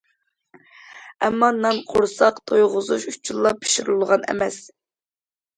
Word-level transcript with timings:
ئەمما، 1.27 1.49
نان 1.57 1.83
قورساق 1.91 2.41
تويغۇزۇش 2.53 3.07
ئۈچۈنلا 3.13 3.55
پىشۇرۇلغان 3.61 4.29
ئەمەس. 4.33 4.63